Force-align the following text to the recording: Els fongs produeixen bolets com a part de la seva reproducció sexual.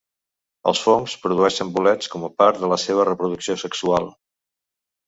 Els 0.71 0.79
fongs 0.85 1.13
produeixen 1.25 1.75
bolets 1.75 2.09
com 2.15 2.27
a 2.29 2.33
part 2.41 2.63
de 2.65 2.73
la 2.73 2.81
seva 2.87 3.09
reproducció 3.13 3.61
sexual. 3.67 4.15